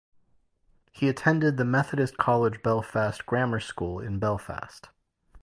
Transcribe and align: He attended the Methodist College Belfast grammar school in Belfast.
He 0.91 1.07
attended 1.09 1.57
the 1.57 1.63
Methodist 1.63 2.17
College 2.17 2.63
Belfast 2.63 3.23
grammar 3.27 3.59
school 3.59 3.99
in 3.99 4.17
Belfast. 4.17 4.89